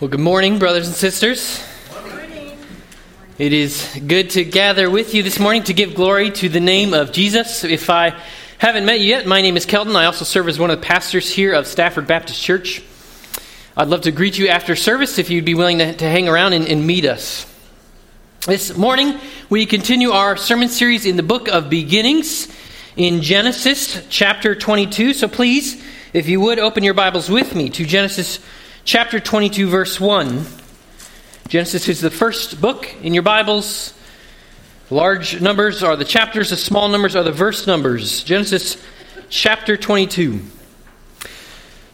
[0.00, 1.64] Well, good morning, brothers and sisters.
[3.38, 6.92] It is good to gather with you this morning to give glory to the name
[6.92, 7.62] of Jesus.
[7.62, 8.20] If I
[8.58, 9.94] haven't met you yet, my name is Kelton.
[9.94, 12.82] I also serve as one of the pastors here of Stafford Baptist Church.
[13.76, 16.54] I'd love to greet you after service if you'd be willing to, to hang around
[16.54, 17.46] and, and meet us.
[18.48, 19.16] This morning,
[19.48, 22.48] we continue our sermon series in the book of beginnings
[22.96, 25.14] in Genesis chapter 22.
[25.14, 25.80] So please,
[26.12, 28.40] if you would, open your Bibles with me to Genesis
[28.84, 30.44] chapter 22, verse 1.
[31.48, 33.94] Genesis is the first book in your Bibles.
[34.90, 38.22] Large numbers are the chapters, the small numbers are the verse numbers.
[38.24, 38.76] Genesis
[39.30, 40.42] chapter 22.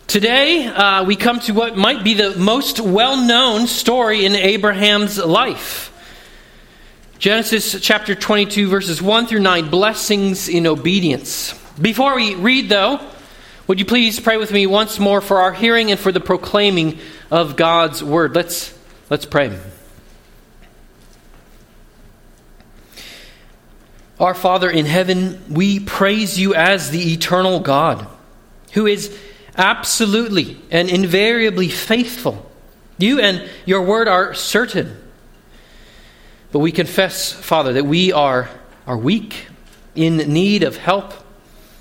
[0.09, 5.16] Today, uh, we come to what might be the most well known story in Abraham's
[5.16, 5.86] life.
[7.20, 11.55] Genesis chapter 22, verses 1 through 9 blessings in obedience.
[11.80, 12.98] Before we read, though,
[13.70, 16.98] would you please pray with me once more for our hearing and for the proclaiming
[17.30, 18.34] of God's word?
[18.34, 18.77] Let's,
[19.09, 19.56] let's pray.
[24.19, 28.09] Our Father in heaven, we praise you as the eternal God,
[28.72, 29.17] who is
[29.56, 32.50] absolutely and invariably faithful.
[32.98, 35.00] You and your word are certain.
[36.50, 38.50] But we confess, Father, that we are,
[38.84, 39.47] are weak,
[39.94, 41.14] in need of help.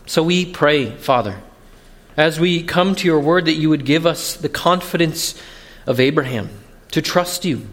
[0.06, 1.42] So we pray, Father,
[2.20, 5.42] as we come to your word, that you would give us the confidence
[5.86, 6.50] of Abraham
[6.92, 7.66] to trust you,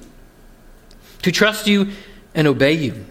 [1.23, 1.89] to trust you
[2.33, 3.05] and obey you,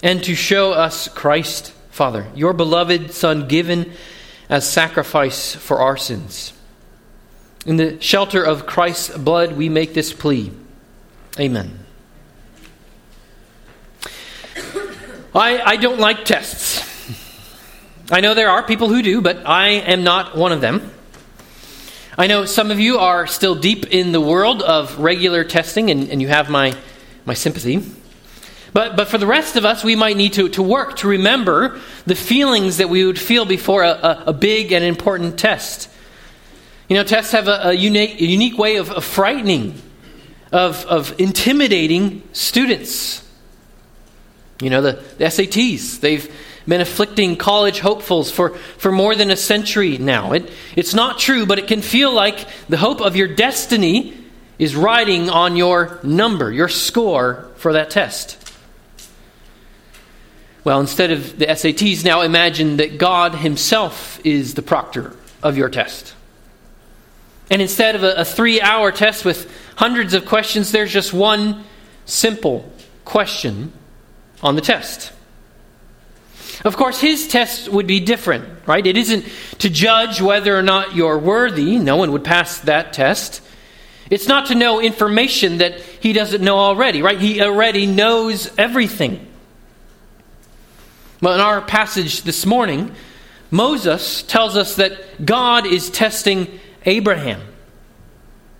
[0.00, 3.90] and to show us Christ, Father, your beloved Son, given
[4.48, 6.52] as sacrifice for our sins.
[7.66, 10.52] In the shelter of Christ's blood, we make this plea.
[11.36, 11.80] Amen.
[15.34, 16.93] I, I don't like tests.
[18.10, 20.90] I know there are people who do, but I am not one of them.
[22.18, 26.10] I know some of you are still deep in the world of regular testing, and,
[26.10, 26.76] and you have my,
[27.24, 27.82] my sympathy.
[28.74, 31.80] But, but for the rest of us, we might need to, to work to remember
[32.04, 35.88] the feelings that we would feel before a, a, a big and important test.
[36.90, 39.80] You know, tests have a, a unique, unique way of, of frightening,
[40.52, 43.26] of, of intimidating students.
[44.60, 46.30] You know, the, the SATs, they've
[46.66, 50.32] been afflicting college hopefuls for, for more than a century now.
[50.32, 54.16] It, it's not true, but it can feel like the hope of your destiny
[54.58, 58.40] is riding on your number, your score for that test.
[60.62, 65.68] Well, instead of the SATs, now imagine that God Himself is the proctor of your
[65.68, 66.14] test.
[67.50, 71.64] And instead of a, a three hour test with hundreds of questions, there's just one
[72.06, 72.70] simple
[73.04, 73.72] question
[74.42, 75.12] on the test.
[76.64, 78.84] Of course, his test would be different, right?
[78.86, 79.26] It isn't
[79.58, 81.78] to judge whether or not you're worthy.
[81.78, 83.42] No one would pass that test.
[84.10, 87.20] It's not to know information that he doesn't know already, right?
[87.20, 89.26] He already knows everything.
[91.20, 92.94] Well, in our passage this morning,
[93.50, 97.40] Moses tells us that God is testing Abraham.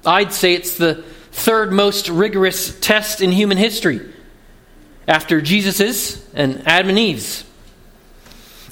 [0.04, 4.00] I'd say it's the third most rigorous test in human history
[5.08, 7.44] after Jesus's and Adam and Eve's.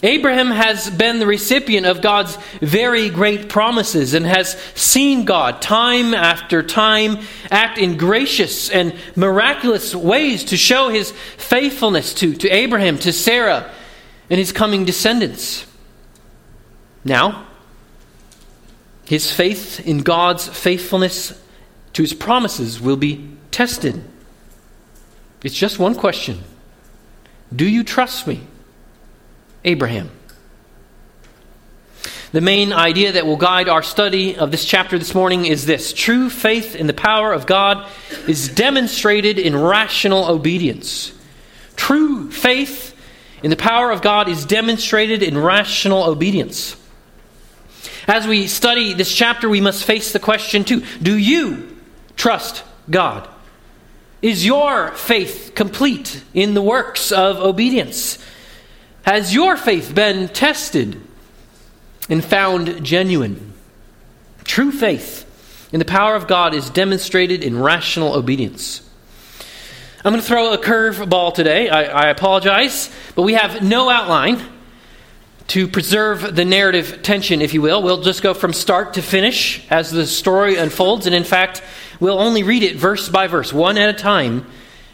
[0.05, 6.13] Abraham has been the recipient of God's very great promises and has seen God time
[6.13, 7.19] after time
[7.53, 13.71] act in gracious and miraculous ways to show his faithfulness to, to Abraham, to Sarah,
[14.29, 15.67] and his coming descendants.
[17.05, 17.47] Now,
[19.05, 21.41] his faith in God's faithfulness
[21.93, 24.03] to his promises will be tested.
[25.45, 26.43] It's just one question
[27.55, 28.49] Do you trust me?
[29.65, 30.11] Abraham.
[32.33, 35.93] The main idea that will guide our study of this chapter this morning is this
[35.93, 37.87] true faith in the power of God
[38.27, 41.13] is demonstrated in rational obedience.
[41.77, 42.97] True faith
[43.43, 46.77] in the power of God is demonstrated in rational obedience.
[48.09, 51.77] As we study this chapter, we must face the question too Do you
[52.17, 53.29] trust God?
[54.23, 58.19] Is your faith complete in the works of obedience?
[59.05, 61.01] Has your faith been tested
[62.09, 63.53] and found genuine?
[64.45, 65.29] True faith
[65.73, 68.89] in the power of God is demonstrated in rational obedience.
[70.05, 71.69] I'm going to throw a curve ball today.
[71.69, 74.43] I, I, apologize, but we have no outline
[75.49, 77.83] to preserve the narrative tension, if you will.
[77.83, 81.63] We'll just go from start to finish as the story unfolds, and in fact,
[82.01, 84.45] we'll only read it verse by verse, one at a time,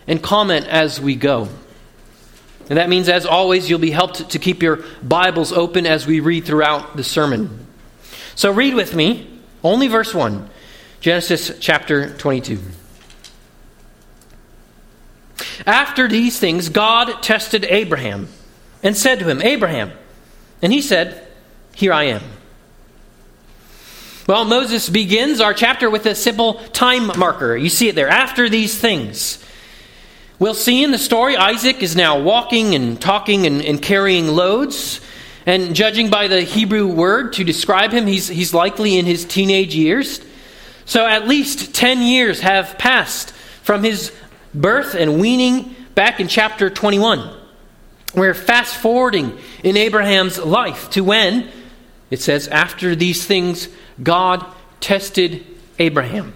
[0.06, 1.48] and comment as we go.
[2.68, 6.20] And that means, as always, you'll be helped to keep your Bibles open as we
[6.20, 7.66] read throughout the sermon.
[8.34, 9.26] So read with me,
[9.64, 10.50] only verse 1.
[11.00, 12.58] Genesis chapter 22.
[15.66, 18.28] After these things, God tested Abraham
[18.82, 19.92] and said to him, Abraham.
[20.60, 21.26] And he said,
[21.74, 22.22] Here I am.
[24.26, 27.56] Well, Moses begins our chapter with a simple time marker.
[27.56, 28.08] You see it there.
[28.08, 29.42] After these things.
[30.40, 35.00] We'll see in the story, Isaac is now walking and talking and, and carrying loads.
[35.46, 39.74] And judging by the Hebrew word to describe him, he's, he's likely in his teenage
[39.74, 40.20] years.
[40.84, 43.32] So at least 10 years have passed
[43.62, 44.12] from his
[44.54, 47.36] birth and weaning back in chapter 21.
[48.14, 51.48] We're fast forwarding in Abraham's life to when,
[52.10, 53.68] it says, after these things,
[54.00, 54.46] God
[54.80, 55.44] tested
[55.80, 56.34] Abraham.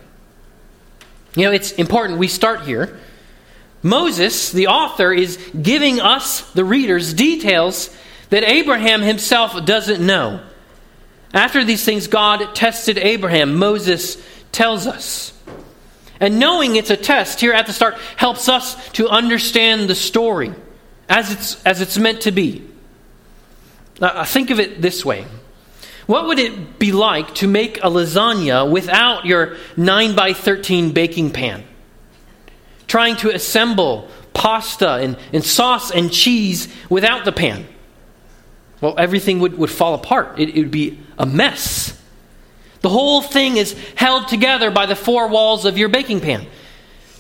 [1.37, 2.99] You know, it's important we start here
[3.83, 7.95] Moses, the author, is giving us, the readers, details
[8.31, 10.41] that Abraham himself doesn't know.
[11.35, 15.33] After these things, God tested Abraham, Moses tells us.
[16.21, 20.55] And knowing it's a test here at the start helps us to understand the story
[21.09, 22.65] as it's, as it's meant to be.
[24.01, 25.27] Uh, think of it this way
[26.07, 31.33] What would it be like to make a lasagna without your 9 by 13 baking
[31.33, 31.65] pan?
[32.93, 37.67] Trying to assemble pasta and, and sauce and cheese without the pan.
[38.83, 40.39] Well, everything would, would fall apart.
[40.39, 41.99] It, it would be a mess.
[42.83, 46.47] The whole thing is held together by the four walls of your baking pan.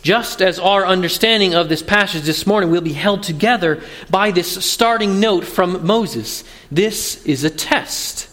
[0.03, 4.63] Just as our understanding of this passage this morning will be held together by this
[4.63, 6.45] starting note from Moses.
[6.71, 8.29] This is a test.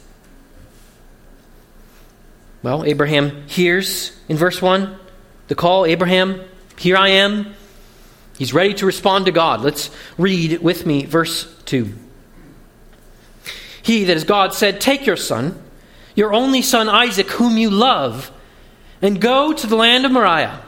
[2.64, 5.00] Well, Abraham hears in verse 1
[5.48, 6.42] the call Abraham,
[6.80, 7.54] here I am.
[8.38, 9.62] He's ready to respond to God.
[9.62, 11.94] Let's read with me verse 2.
[13.84, 15.62] He, that is God, said, Take your son,
[16.16, 18.32] your only son Isaac, whom you love,
[19.02, 20.62] and go to the land of Moriah,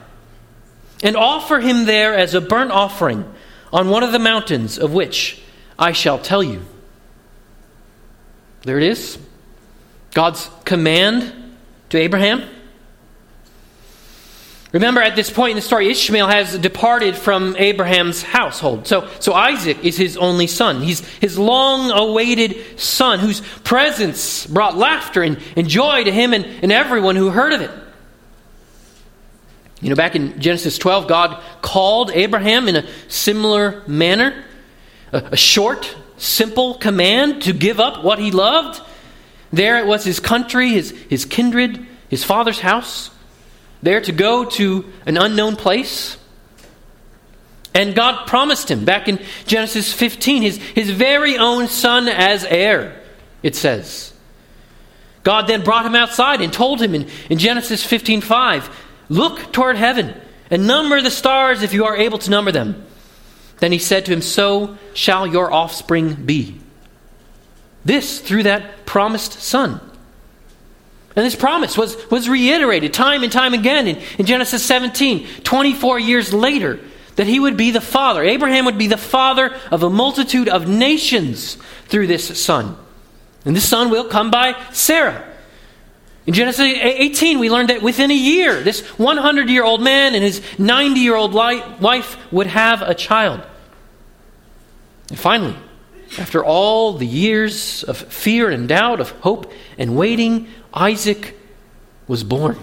[1.02, 3.32] and offer him there as a burnt offering
[3.72, 5.42] on one of the mountains of which
[5.80, 6.62] I shall tell you.
[8.64, 9.18] There it is.
[10.14, 11.34] God's command
[11.90, 12.44] to Abraham.
[14.72, 18.88] Remember, at this point in the story, Ishmael has departed from Abraham's household.
[18.88, 20.82] So, so Isaac is his only son.
[20.82, 26.46] He's his long awaited son, whose presence brought laughter and, and joy to him and,
[26.46, 27.72] and everyone who heard of it.
[29.82, 34.46] You know, back in Genesis 12, God called Abraham in a similar manner
[35.12, 38.82] a, a short, simple command to give up what he loved.
[39.52, 43.10] There it was his country, his, his kindred, his father's house
[43.82, 46.18] there to go to an unknown place.
[47.74, 53.02] And God promised him back in Genesis 15 his, his very own son as heir,
[53.44, 54.14] it says.
[55.24, 58.70] God then brought him outside and told him in, in Genesis 15 5,
[59.10, 60.20] Look toward heaven
[60.50, 62.86] and number the stars if you are able to number them.
[63.60, 66.60] Then he said to him, So shall your offspring be.
[67.86, 69.80] This through that promised son.
[71.16, 76.00] And this promise was, was reiterated time and time again in, in Genesis 17, 24
[76.00, 76.80] years later,
[77.18, 78.24] that he would be the father.
[78.24, 82.78] Abraham would be the father of a multitude of nations through this son.
[83.44, 85.28] And this son will come by Sarah.
[86.26, 90.24] In Genesis 18, we learned that within a year, this 100 year old man and
[90.24, 93.42] his 90 year old wife would have a child.
[95.10, 95.56] And finally,
[96.20, 101.38] after all the years of fear and doubt, of hope and waiting, Isaac
[102.08, 102.58] was born.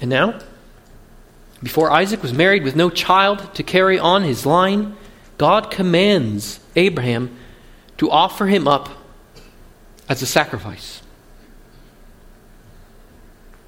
[0.00, 0.38] And now,
[1.62, 4.96] before Isaac was married with no child to carry on his line,
[5.36, 7.36] God commands Abraham
[7.98, 8.88] to offer him up
[10.08, 11.02] as a sacrifice.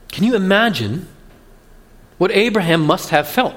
[0.09, 1.09] Can you imagine
[2.19, 3.54] what Abraham must have felt?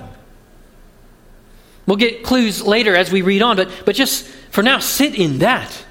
[1.86, 5.40] We'll get clues later as we read on, but, but just for now, sit in
[5.40, 5.86] that.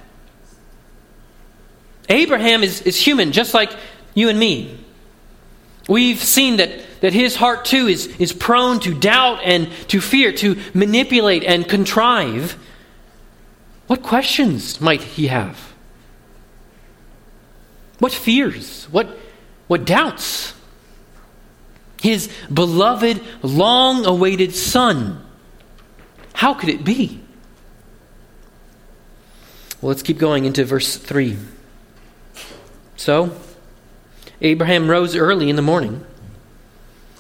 [2.09, 3.75] Abraham is, is human, just like
[4.15, 4.79] you and me.
[5.89, 6.71] We've seen that,
[7.01, 11.69] that his heart too is, is prone to doubt and to fear, to manipulate and
[11.69, 12.57] contrive.
[13.87, 15.75] What questions might he have?
[17.99, 18.85] What fears?
[18.91, 19.09] What,
[19.67, 20.55] what doubts?
[22.01, 25.25] His beloved, long awaited son.
[26.33, 27.21] How could it be?
[29.81, 31.37] Well, let's keep going into verse 3.
[32.97, 33.37] So,
[34.41, 36.05] Abraham rose early in the morning,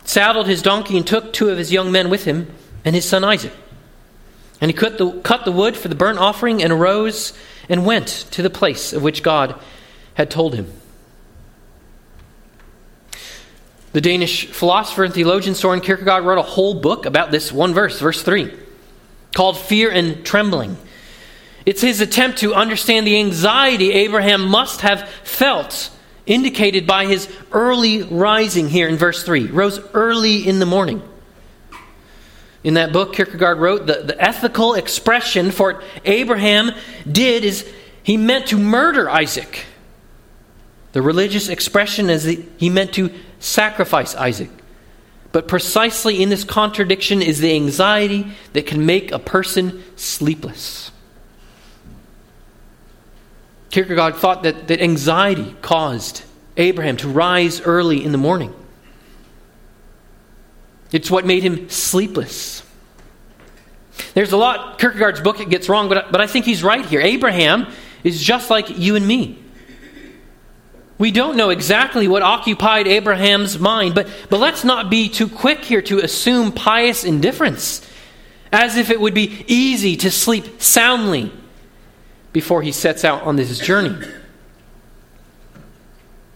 [0.04, 2.52] saddled his donkey, and took two of his young men with him
[2.85, 3.52] and his son Isaac.
[4.61, 7.33] And he cut the, cut the wood for the burnt offering and arose
[7.69, 9.59] and went to the place of which God
[10.14, 10.73] had told him.
[13.93, 18.00] The Danish philosopher and theologian Soren Kierkegaard wrote a whole book about this one verse,
[18.00, 18.52] verse 3,
[19.35, 20.76] called Fear and Trembling.
[21.66, 25.90] It's his attempt to understand the anxiety Abraham must have felt,
[26.26, 29.47] indicated by his early rising here in verse 3.
[29.47, 31.02] Rose early in the morning.
[32.62, 36.73] In that book, Kierkegaard wrote the, the ethical expression for what Abraham
[37.11, 37.71] did is
[38.02, 39.66] he meant to murder Isaac.
[40.92, 44.50] The religious expression is that he meant to sacrifice Isaac.
[45.33, 50.92] But precisely in this contradiction is the anxiety that can make a person sleepless.
[53.75, 56.23] Kierkegaard thought that, that anxiety caused
[56.57, 58.54] Abraham to rise early in the morning.
[60.93, 62.62] It's what made him sleepless.
[64.14, 67.00] There's a lot Kierkegaard's book gets wrong, but, but I think he's right here.
[67.00, 67.66] Abraham
[68.04, 69.43] is just like you and me.
[70.97, 75.64] We don't know exactly what occupied Abraham's mind, but, but let's not be too quick
[75.64, 77.85] here to assume pious indifference,
[78.52, 81.33] as if it would be easy to sleep soundly
[82.34, 83.96] before he sets out on this journey.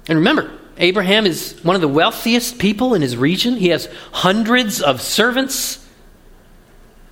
[0.08, 3.56] And remember, Abraham is one of the wealthiest people in his region.
[3.56, 5.84] He has hundreds of servants.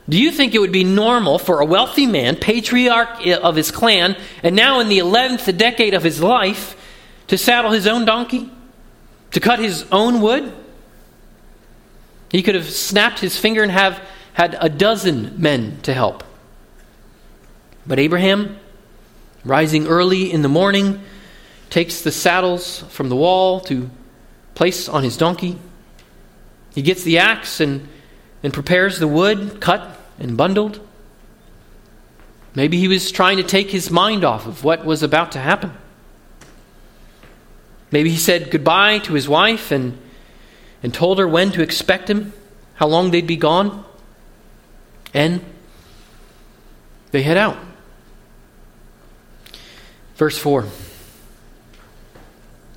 [0.08, 4.16] Do you think it would be normal for a wealthy man, patriarch of his clan,
[4.44, 6.76] and now in the 11th decade of his life,
[7.26, 8.48] to saddle his own donkey?
[9.32, 10.52] To cut his own wood?
[12.30, 14.00] He could have snapped his finger and have
[14.32, 16.22] had a dozen men to help.
[17.84, 18.60] But Abraham,
[19.46, 21.00] rising early in the morning,
[21.70, 23.88] takes the saddles from the wall to
[24.54, 25.58] place on his donkey.
[26.74, 27.88] He gets the axe and,
[28.42, 30.80] and prepares the wood, cut and bundled.
[32.54, 35.72] Maybe he was trying to take his mind off of what was about to happen.
[37.90, 39.96] Maybe he said goodbye to his wife and,
[40.82, 42.32] and told her when to expect him,
[42.74, 43.84] how long they'd be gone.
[45.14, 45.42] And
[47.10, 47.56] they head out.
[50.16, 50.66] Verse 4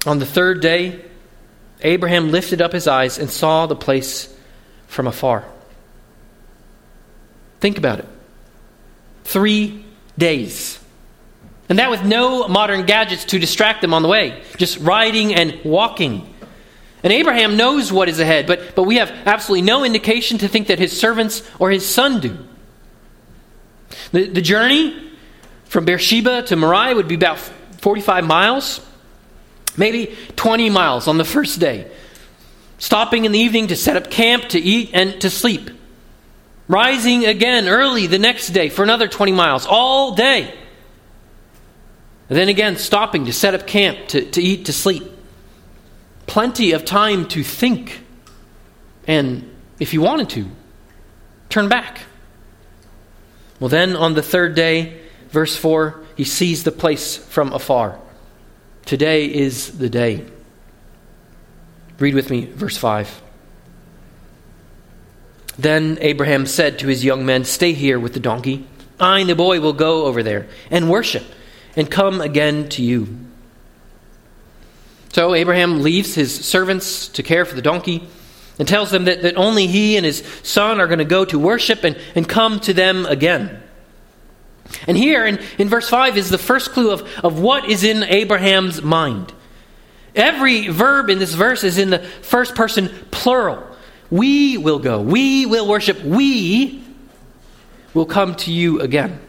[0.05, 1.03] On the third day,
[1.81, 4.33] Abraham lifted up his eyes and saw the place
[4.87, 5.45] from afar.
[7.59, 8.07] Think about it.
[9.23, 9.85] Three
[10.17, 10.79] days.
[11.69, 15.59] And that with no modern gadgets to distract them on the way, just riding and
[15.63, 16.33] walking.
[17.03, 20.67] And Abraham knows what is ahead, but, but we have absolutely no indication to think
[20.67, 22.37] that his servants or his son do.
[24.11, 25.08] The, the journey
[25.69, 28.85] from Beersheba to Moriah would be about 45 miles,
[29.77, 31.89] maybe 20 miles on the first day.
[32.79, 35.69] Stopping in the evening to set up camp, to eat, and to sleep.
[36.67, 40.53] Rising again early the next day for another 20 miles, all day.
[42.29, 45.03] And then again, stopping to set up camp, to, to eat, to sleep.
[46.25, 48.01] Plenty of time to think.
[49.07, 50.47] And if you wanted to,
[51.49, 52.01] turn back.
[53.59, 54.98] Well, then on the third day,
[55.31, 57.99] verse 4, he sees the place from afar.
[58.85, 60.25] Today is the day.
[61.99, 63.21] Read with me, verse 5.
[65.57, 68.65] Then Abraham said to his young men, Stay here with the donkey.
[68.99, 71.23] I and the boy will go over there and worship
[71.75, 73.17] and come again to you.
[75.09, 78.07] So Abraham leaves his servants to care for the donkey
[78.57, 81.39] and tells them that, that only he and his son are going to go to
[81.39, 83.61] worship and, and come to them again.
[84.87, 88.03] And here in, in verse 5 is the first clue of, of what is in
[88.03, 89.33] Abraham's mind.
[90.15, 93.65] Every verb in this verse is in the first person plural.
[94.09, 95.01] We will go.
[95.01, 96.01] We will worship.
[96.03, 96.83] We
[97.93, 99.19] will come to you again.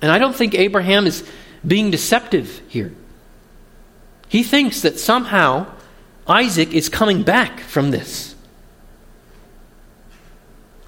[0.00, 1.28] And I don't think Abraham is
[1.66, 2.92] being deceptive here.
[4.28, 5.66] He thinks that somehow
[6.26, 8.34] Isaac is coming back from this.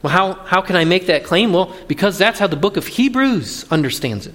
[0.03, 1.53] Well, how, how can I make that claim?
[1.53, 4.35] Well, because that's how the book of Hebrews understands it.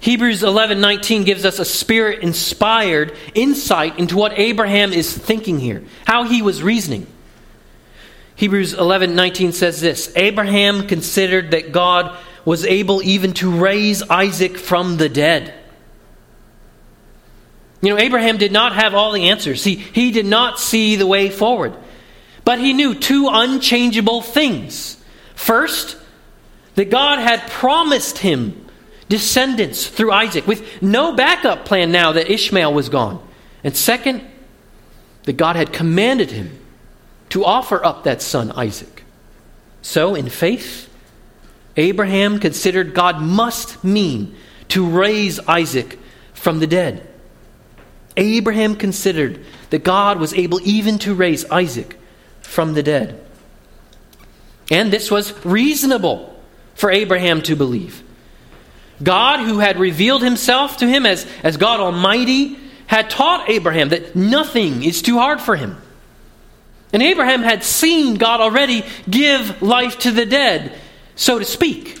[0.00, 6.42] Hebrews 11:19 gives us a spirit-inspired insight into what Abraham is thinking here, how he
[6.42, 7.06] was reasoning.
[8.34, 14.96] Hebrews 11:19 says this, Abraham considered that God was able even to raise Isaac from
[14.96, 15.54] the dead.
[17.80, 19.62] You know, Abraham did not have all the answers.
[19.62, 21.74] He, he did not see the way forward.
[22.44, 24.96] But he knew two unchangeable things.
[25.34, 25.96] First,
[26.74, 28.66] that God had promised him
[29.08, 33.22] descendants through Isaac with no backup plan now that Ishmael was gone.
[33.62, 34.26] And second,
[35.24, 36.58] that God had commanded him
[37.28, 39.04] to offer up that son Isaac.
[39.82, 40.88] So, in faith,
[41.76, 44.34] Abraham considered God must mean
[44.68, 45.98] to raise Isaac
[46.34, 47.06] from the dead.
[48.16, 51.98] Abraham considered that God was able even to raise Isaac
[52.52, 53.18] from the dead.
[54.70, 56.34] And this was reasonable
[56.74, 58.02] for Abraham to believe.
[59.02, 64.14] God, who had revealed himself to him as, as God Almighty, had taught Abraham that
[64.14, 65.80] nothing is too hard for him.
[66.92, 70.78] And Abraham had seen God already give life to the dead,
[71.16, 72.00] so to speak.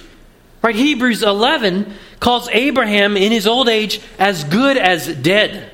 [0.62, 0.74] Right?
[0.74, 5.70] Hebrews 11 calls Abraham in his old age as good as dead.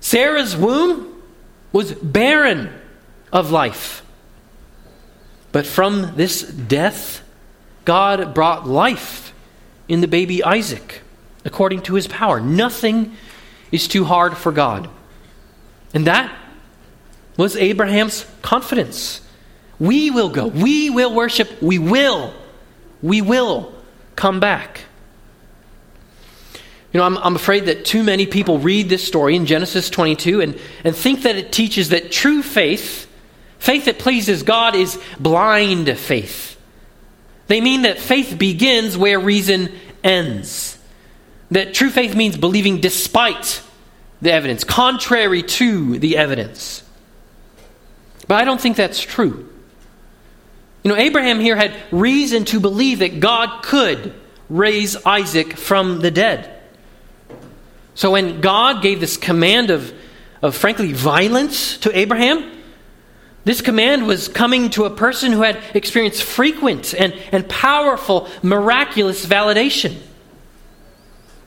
[0.00, 1.17] Sarah's womb
[1.72, 2.72] was barren
[3.32, 4.04] of life.
[5.52, 7.22] But from this death,
[7.84, 9.32] God brought life
[9.88, 11.02] in the baby Isaac
[11.44, 12.40] according to his power.
[12.40, 13.16] Nothing
[13.72, 14.88] is too hard for God.
[15.94, 16.34] And that
[17.36, 19.22] was Abraham's confidence.
[19.78, 20.46] We will go.
[20.48, 21.62] We will worship.
[21.62, 22.34] We will.
[23.00, 23.72] We will
[24.16, 24.82] come back.
[26.92, 30.40] You know, I'm, I'm afraid that too many people read this story in Genesis 22
[30.40, 33.06] and, and think that it teaches that true faith,
[33.58, 36.58] faith that pleases God, is blind faith.
[37.46, 40.78] They mean that faith begins where reason ends.
[41.50, 43.62] That true faith means believing despite
[44.22, 46.82] the evidence, contrary to the evidence.
[48.26, 49.48] But I don't think that's true.
[50.84, 54.14] You know, Abraham here had reason to believe that God could
[54.48, 56.57] raise Isaac from the dead.
[57.98, 59.92] So when God gave this command of,
[60.40, 62.48] of frankly, violence to Abraham,
[63.42, 69.26] this command was coming to a person who had experienced frequent and, and powerful, miraculous
[69.26, 69.96] validation.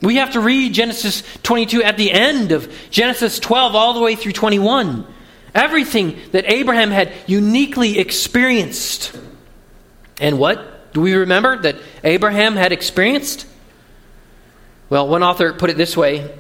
[0.02, 4.16] We have to read Genesis 22 at the end of Genesis 12 all the way
[4.16, 5.08] through 21.
[5.56, 9.18] Everything that Abraham had uniquely experienced.
[10.20, 13.48] And what do we remember that Abraham had experienced?
[14.90, 16.40] Well, one author put it this way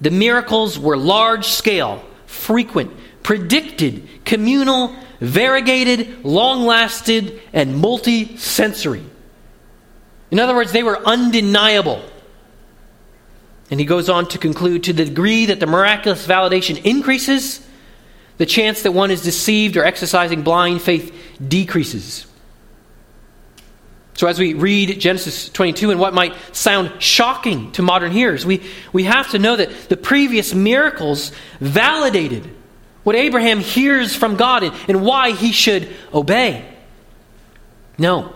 [0.00, 9.04] the miracles were large scale, frequent, predicted, communal, variegated, long lasted, and multi sensory.
[10.30, 12.02] In other words, they were undeniable.
[13.70, 17.66] And he goes on to conclude to the degree that the miraculous validation increases,
[18.38, 21.12] the chance that one is deceived or exercising blind faith
[21.46, 22.26] decreases.
[24.16, 28.62] So, as we read Genesis 22 and what might sound shocking to modern hearers, we,
[28.90, 32.50] we have to know that the previous miracles validated
[33.04, 36.66] what Abraham hears from God and, and why he should obey.
[37.98, 38.32] No,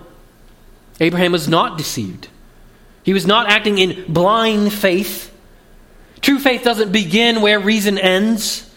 [1.01, 2.29] Abraham was not deceived.
[3.03, 5.35] He was not acting in blind faith.
[6.21, 8.71] True faith doesn't begin where reason ends.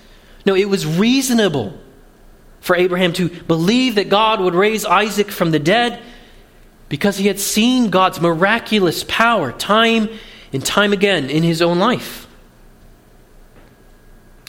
[0.45, 1.77] No, it was reasonable
[2.61, 6.01] for Abraham to believe that God would raise Isaac from the dead
[6.93, 10.07] because he had seen God's miraculous power time
[10.53, 12.27] and time again in his own life.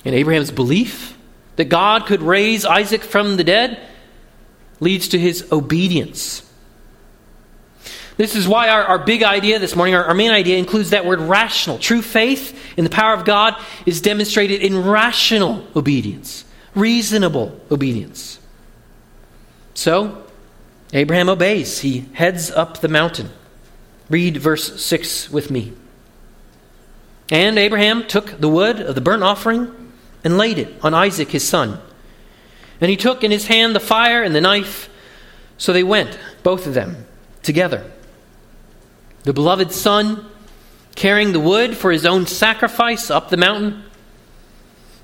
[0.05, 1.17] And Abraham's belief
[1.57, 3.81] that God could raise Isaac from the dead
[4.79, 6.43] leads to his obedience.
[8.19, 11.07] This is why our, our big idea this morning, our, our main idea, includes that
[11.07, 11.79] word rational.
[11.79, 18.39] True faith in the power of God is demonstrated in rational obedience, reasonable obedience.
[19.73, 20.24] So,
[20.95, 21.81] Abraham obeys.
[21.81, 23.31] He heads up the mountain.
[24.09, 25.73] Read verse 6 with me.
[27.31, 31.47] And Abraham took the wood of the burnt offering and laid it on Isaac his
[31.47, 31.81] son.
[32.81, 34.89] And he took in his hand the fire and the knife.
[35.59, 37.07] So they went, both of them,
[37.43, 37.91] together.
[39.25, 40.27] The beloved son
[40.95, 43.83] carrying the wood for his own sacrifice up the mountain.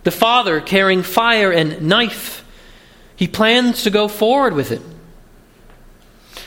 [0.05, 2.44] The father carrying fire and knife.
[3.16, 4.83] He plans to go forward with it.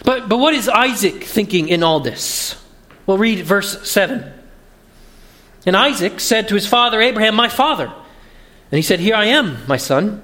[0.04, 2.62] But, but what is Isaac thinking in all this?
[3.06, 4.32] Well, read verse 7.
[5.66, 7.86] And Isaac said to his father Abraham, My father.
[7.86, 10.22] And he said, Here I am, my son.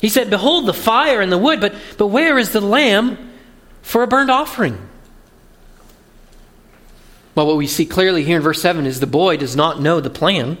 [0.00, 3.18] He said, Behold the fire and the wood, but, but where is the lamb
[3.82, 4.78] for a burnt offering?
[7.34, 10.00] Well, what we see clearly here in verse 7 is the boy does not know
[10.00, 10.58] the plan.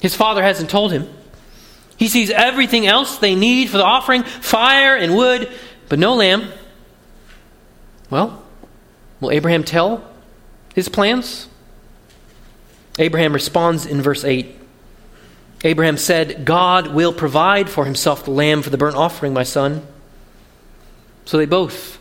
[0.00, 1.08] His father hasn't told him.
[1.96, 5.50] He sees everything else they need for the offering fire and wood,
[5.88, 6.50] but no lamb.
[8.10, 8.42] Well,
[9.20, 10.04] will Abraham tell
[10.74, 11.48] his plans?
[12.98, 14.54] Abraham responds in verse 8.
[15.64, 19.86] Abraham said, God will provide for himself the lamb for the burnt offering, my son.
[21.24, 21.98] So they both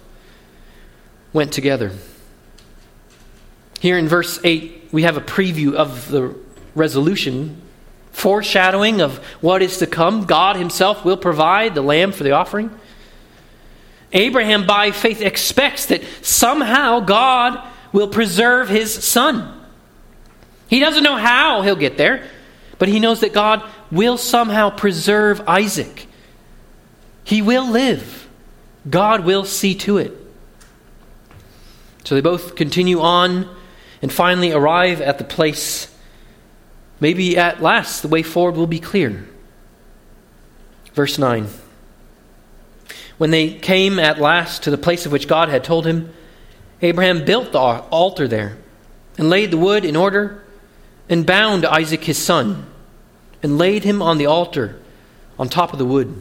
[1.34, 1.92] went together.
[3.80, 6.36] Here in verse 8, we have a preview of the
[6.76, 7.62] resolution,
[8.12, 10.26] foreshadowing of what is to come.
[10.26, 12.72] God himself will provide the lamb for the offering.
[14.16, 19.52] Abraham, by faith, expects that somehow God will preserve his son.
[20.68, 22.28] He doesn't know how he'll get there,
[22.80, 26.08] but he knows that God will somehow preserve Isaac.
[27.26, 28.28] He will live.
[28.90, 30.14] God will see to it.
[32.06, 33.54] So they both continue on
[34.02, 35.94] and finally arrive at the place.
[37.00, 39.28] Maybe at last the way forward will be clear.
[40.94, 41.48] Verse 9.
[43.18, 46.14] When they came at last to the place of which God had told him,
[46.82, 48.58] Abraham built the altar there
[49.18, 50.44] and laid the wood in order
[51.08, 52.66] and bound Isaac his son
[53.42, 54.80] and laid him on the altar
[55.40, 56.14] on top of the wood.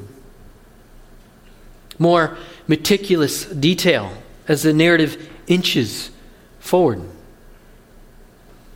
[1.99, 4.13] More meticulous detail
[4.47, 6.11] as the narrative inches
[6.61, 7.03] forward.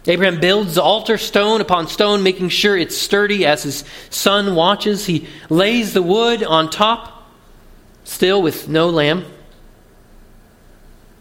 [0.06, 5.04] Abraham builds the altar stone upon stone, making sure it's sturdy as his son watches.
[5.06, 7.17] He lays the wood on top,
[8.08, 9.24] still with no lamb.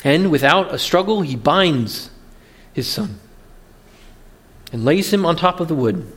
[0.04, 2.10] And without a struggle, he binds
[2.74, 3.20] his son
[4.72, 6.12] and lays him on top of the wood,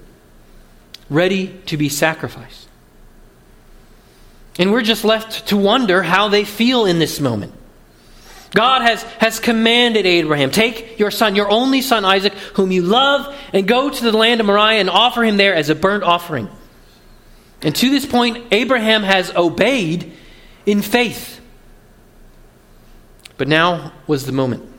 [1.08, 2.68] ready to be sacrificed.
[4.58, 7.52] And we're just left to wonder how they feel in this moment.
[8.52, 13.34] God has, has commanded Abraham, Take your son, your only son Isaac, whom you love,
[13.52, 16.48] and go to the land of Moriah and offer him there as a burnt offering.
[17.62, 20.16] And to this point, Abraham has obeyed
[20.66, 21.40] in faith.
[23.36, 24.70] But now was the moment.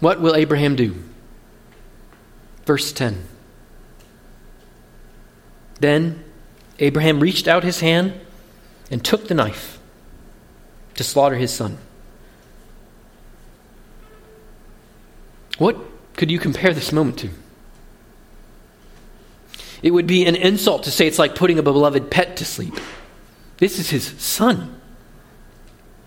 [0.00, 1.02] What will Abraham do?
[2.66, 3.26] Verse 10.
[5.80, 6.24] Then
[6.78, 8.14] Abraham reached out his hand
[8.90, 9.78] and took the knife
[10.94, 11.78] to slaughter his son.
[15.58, 15.76] What
[16.16, 17.30] could you compare this moment to?
[19.82, 22.74] It would be an insult to say it's like putting a beloved pet to sleep.
[23.58, 24.80] This is his son,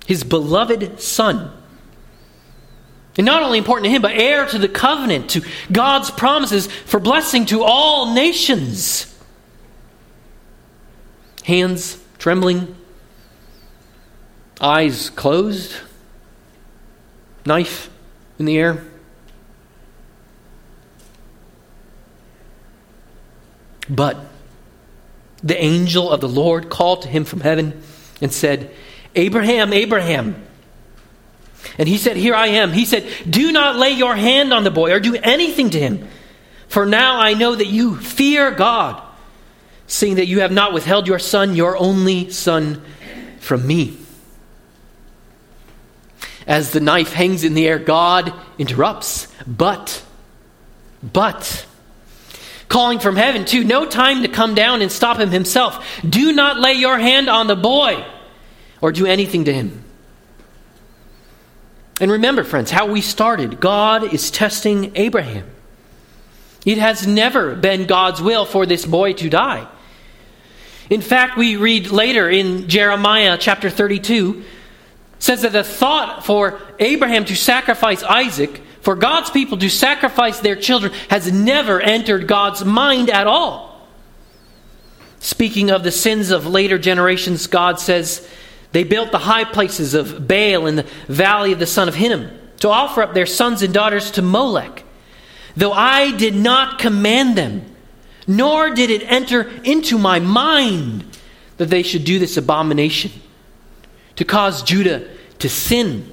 [0.05, 1.51] his beloved son.
[3.17, 6.99] And not only important to him, but heir to the covenant, to God's promises for
[6.99, 9.13] blessing to all nations.
[11.43, 12.75] Hands trembling,
[14.61, 15.75] eyes closed,
[17.45, 17.89] knife
[18.39, 18.85] in the air.
[23.89, 24.30] But
[25.43, 27.81] the angel of the Lord called to him from heaven
[28.21, 28.71] and said,
[29.15, 30.41] Abraham, Abraham.
[31.77, 32.71] And he said, Here I am.
[32.71, 36.07] He said, Do not lay your hand on the boy or do anything to him.
[36.67, 39.01] For now I know that you fear God,
[39.87, 42.81] seeing that you have not withheld your son, your only son,
[43.39, 43.97] from me.
[46.47, 49.27] As the knife hangs in the air, God interrupts.
[49.45, 50.03] But,
[51.03, 51.65] but,
[52.71, 55.85] calling from heaven, too, no time to come down and stop him himself.
[56.07, 58.03] Do not lay your hand on the boy
[58.79, 59.83] or do anything to him.
[61.99, 63.59] And remember, friends, how we started.
[63.59, 65.47] God is testing Abraham.
[66.65, 69.67] It has never been God's will for this boy to die.
[70.89, 74.45] In fact, we read later in Jeremiah chapter 32
[75.19, 80.55] says that the thought for Abraham to sacrifice Isaac, for God's people to sacrifice their
[80.55, 83.87] children, has never entered God's mind at all.
[85.19, 88.27] Speaking of the sins of later generations, God says,
[88.71, 92.31] They built the high places of Baal in the valley of the son of Hinnom
[92.59, 94.83] to offer up their sons and daughters to Molech,
[95.55, 97.63] though I did not command them,
[98.25, 101.05] nor did it enter into my mind
[101.57, 103.11] that they should do this abomination
[104.15, 105.07] to cause Judah
[105.39, 106.10] to sin.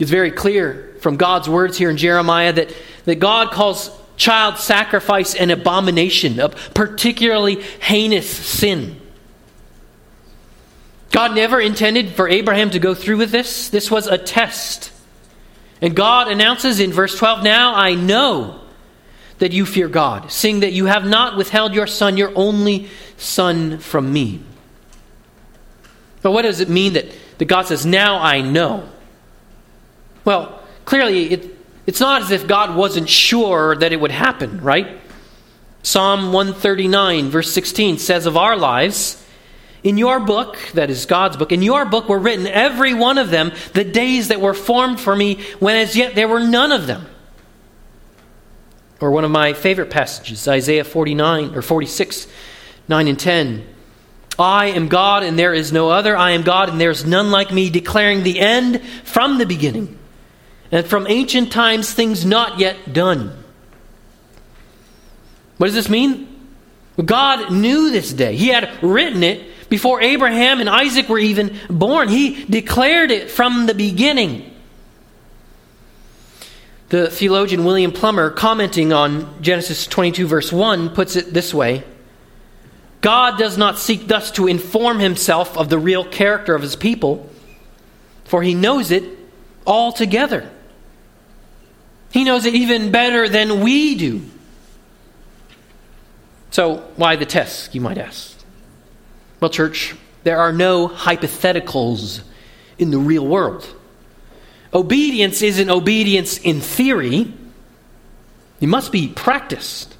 [0.00, 5.34] It's very clear from God's words here in Jeremiah that, that God calls child sacrifice
[5.34, 8.98] an abomination, a particularly heinous sin.
[11.10, 13.68] God never intended for Abraham to go through with this.
[13.68, 14.90] This was a test.
[15.82, 18.60] And God announces in verse 12 Now I know
[19.38, 23.78] that you fear God, seeing that you have not withheld your son, your only son,
[23.78, 24.40] from me.
[26.22, 28.88] But what does it mean that, that God says, Now I know?
[30.30, 35.00] Well, clearly, it, it's not as if God wasn't sure that it would happen, right?
[35.82, 39.26] Psalm 139, verse 16 says of our lives,
[39.82, 43.30] in your book, that is God's book, in your book were written, every one of
[43.30, 46.86] them, the days that were formed for me, when as yet there were none of
[46.86, 47.06] them.
[49.00, 52.28] Or one of my favorite passages, Isaiah 49 or 46,
[52.86, 53.66] 9 and 10.
[54.38, 56.16] I am God and there is no other.
[56.16, 59.98] I am God and there is none like me, declaring the end from the beginning,
[60.72, 63.36] and from ancient times things not yet done.
[65.56, 66.28] What does this mean?
[67.04, 68.36] God knew this day.
[68.36, 72.08] He had written it before Abraham and Isaac were even born.
[72.08, 74.46] He declared it from the beginning.
[76.90, 81.84] The theologian William Plumer, commenting on Genesis 22, verse 1, puts it this way
[83.00, 87.30] God does not seek thus to inform himself of the real character of his people,
[88.24, 89.04] for he knows it
[89.66, 90.50] altogether.
[92.10, 94.22] He knows it even better than we do.
[96.50, 98.36] So, why the test, you might ask?
[99.38, 99.94] Well, church,
[100.24, 102.22] there are no hypotheticals
[102.78, 103.72] in the real world.
[104.74, 107.32] Obedience isn't obedience in theory,
[108.60, 109.96] it must be practiced.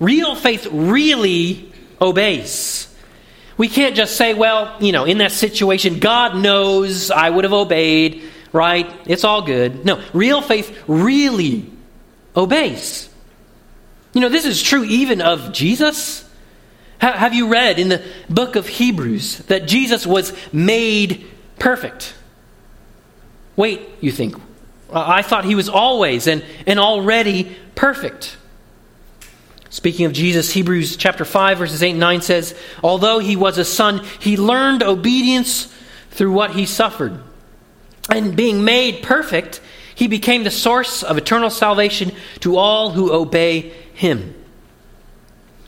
[0.00, 2.92] Real faith really obeys.
[3.56, 7.52] We can't just say, well, you know, in that situation, God knows I would have
[7.52, 8.22] obeyed,
[8.54, 8.90] right?
[9.06, 9.84] It's all good.
[9.84, 11.70] No, real faith really
[12.34, 13.10] obeys.
[14.14, 16.26] You know, this is true even of Jesus.
[16.98, 21.26] Have you read in the book of Hebrews that Jesus was made
[21.58, 22.14] perfect?
[23.56, 24.36] Wait, you think.
[24.92, 28.36] I thought he was always and, and already perfect.
[29.68, 33.64] Speaking of Jesus, Hebrews chapter 5, verses 8 and 9 says, Although he was a
[33.64, 35.74] son, he learned obedience
[36.10, 37.20] through what he suffered.
[38.10, 39.60] And being made perfect,
[39.94, 44.34] he became the source of eternal salvation to all who obey him.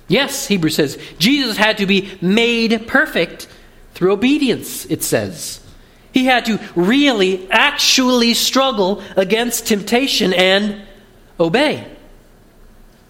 [0.09, 3.49] Yes, Hebrews says, Jesus had to be made perfect
[3.95, 5.61] through obedience, it says.
[6.13, 10.83] He had to really, actually struggle against temptation and
[11.39, 11.96] obey.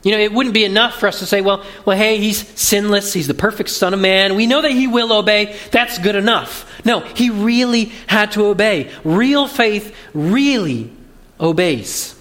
[0.07, 3.13] You know, it wouldn't be enough for us to say, well, well, hey, he's sinless,
[3.13, 4.37] he's the perfect Son of Man.
[4.37, 5.57] We know that he will obey.
[5.73, 6.65] That's good enough.
[6.85, 8.93] No, he really had to obey.
[9.03, 10.93] Real faith really
[11.41, 12.15] obeys.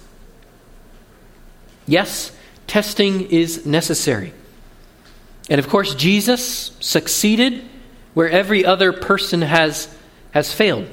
[1.86, 2.32] Yes,
[2.66, 4.32] testing is necessary.
[5.48, 7.64] And of course, Jesus succeeded
[8.14, 9.96] where every other person has,
[10.32, 10.88] has failed.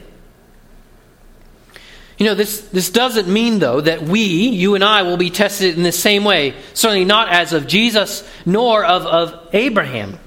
[2.24, 5.76] You know, this, this doesn't mean, though, that we, you and I, will be tested
[5.76, 6.56] in the same way.
[6.74, 10.18] Certainly not as of Jesus, nor of, of Abraham.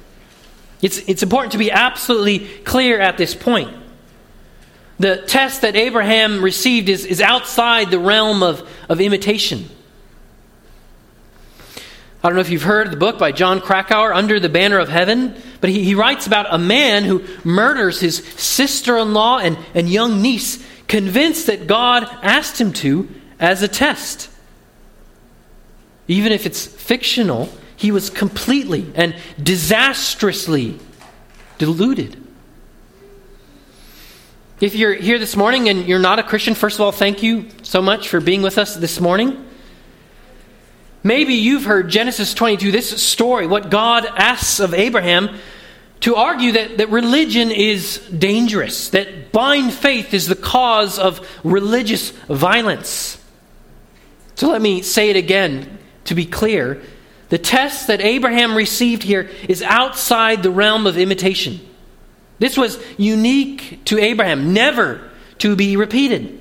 [0.82, 3.74] It's, it's important to be absolutely clear at this point.
[4.98, 9.64] The test that Abraham received is, is outside the realm of, of imitation.
[12.22, 14.90] I don't know if you've heard the book by Jon Krakauer, Under the Banner of
[14.90, 19.56] Heaven, but he, he writes about a man who murders his sister in law and,
[19.72, 24.30] and young niece, convinced that God asked him to as a test.
[26.08, 30.78] Even if it's fictional, he was completely and disastrously
[31.58, 32.22] deluded.
[34.60, 37.48] If you're here this morning and you're not a Christian, first of all, thank you
[37.62, 39.44] so much for being with us this morning.
[41.02, 45.38] Maybe you've heard Genesis 22, this story, what God asks of Abraham,
[46.00, 52.10] to argue that, that religion is dangerous, that blind faith is the cause of religious
[52.28, 53.22] violence.
[54.34, 56.82] So let me say it again to be clear.
[57.28, 61.60] The test that Abraham received here is outside the realm of imitation.
[62.38, 66.40] This was unique to Abraham, never to be repeated.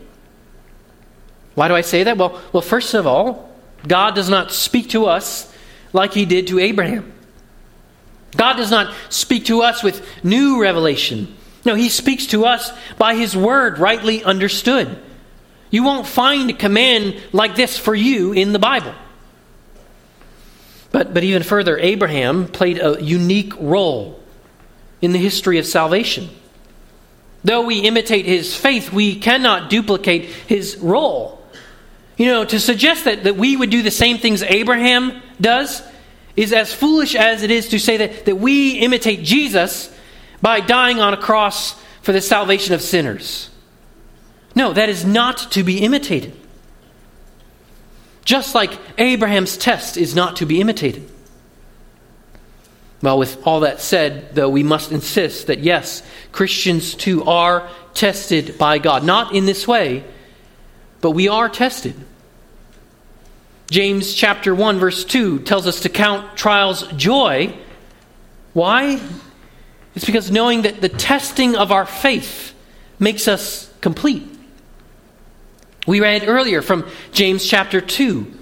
[1.56, 2.18] Why do I say that?
[2.18, 3.50] Well, well first of all,
[3.88, 5.52] God does not speak to us
[5.94, 7.14] like he did to Abraham.
[8.36, 11.36] God does not speak to us with new revelation.
[11.66, 14.98] No, he speaks to us by his word, rightly understood.
[15.72, 18.94] You won't find a command like this for you in the Bible.
[20.92, 24.20] But, but even further, Abraham played a unique role
[25.02, 26.30] in the history of salvation.
[27.44, 31.44] Though we imitate his faith, we cannot duplicate his role.
[32.18, 35.84] You know, to suggest that, that we would do the same things Abraham does
[36.36, 39.94] is as foolish as it is to say that, that we imitate Jesus
[40.42, 43.50] by dying on a cross for the salvation of sinners.
[44.56, 46.34] No, that is not to be imitated.
[48.24, 51.10] Just like Abraham's test is not to be imitated.
[53.02, 58.58] Well, with all that said, though, we must insist that yes, Christians too are tested
[58.58, 59.04] by God.
[59.04, 60.04] Not in this way,
[61.02, 61.94] but we are tested.
[63.70, 67.54] James chapter 1 verse 2 tells us to count trials joy.
[68.54, 69.02] Why?
[69.96, 72.54] It's because knowing that the testing of our faith
[73.00, 74.24] makes us complete.
[75.88, 78.34] We read earlier from James chapter 2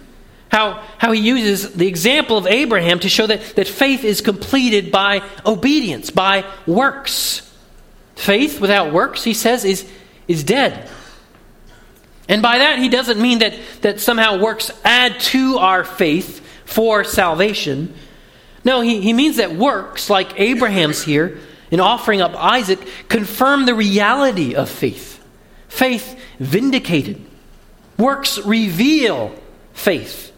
[0.53, 4.91] how, how he uses the example of Abraham to show that, that faith is completed
[4.91, 7.51] by obedience, by works.
[8.15, 9.89] Faith without works, he says, is,
[10.27, 10.87] is dead.
[12.27, 17.03] And by that, he doesn't mean that, that somehow works add to our faith for
[17.03, 17.93] salvation.
[18.63, 21.37] No, he, he means that works, like Abraham's here,
[21.69, 25.23] in offering up Isaac, confirm the reality of faith.
[25.67, 27.19] Faith vindicated.
[27.97, 29.35] Works reveal
[29.73, 30.31] faith.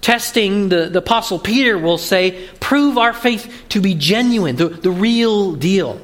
[0.00, 4.90] Testing, the, the Apostle Peter will say, prove our faith to be genuine, the, the
[4.90, 6.00] real deal.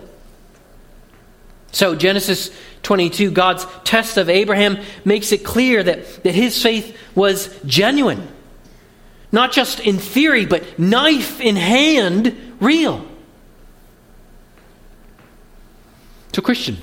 [1.70, 2.50] So, Genesis
[2.84, 8.28] 22, God's test of Abraham makes it clear that, that his faith was genuine.
[9.32, 13.04] Not just in theory, but knife in hand, real.
[16.32, 16.76] To Christian,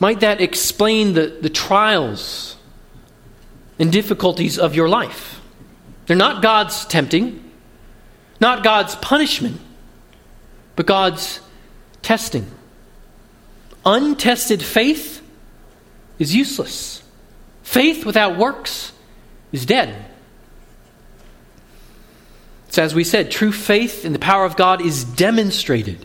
[0.00, 2.56] might that explain the, the trials
[3.78, 5.40] and difficulties of your life?
[6.06, 7.44] They're not God's tempting,
[8.40, 9.60] not God's punishment,
[10.74, 11.40] but God's
[12.02, 12.46] testing.
[13.84, 15.22] Untested faith
[16.18, 17.02] is useless.
[17.62, 18.92] Faith without works
[19.52, 20.04] is dead.
[22.70, 26.04] So, as we said, true faith in the power of God is demonstrated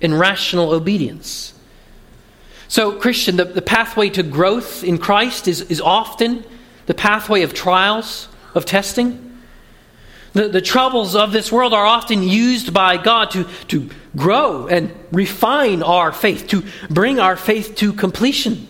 [0.00, 1.52] in rational obedience.
[2.68, 6.44] So, Christian, the, the pathway to growth in Christ is, is often
[6.86, 9.40] the pathway of trials, of testing.
[10.32, 14.92] The, the troubles of this world are often used by God to, to grow and
[15.12, 18.66] refine our faith, to bring our faith to completion.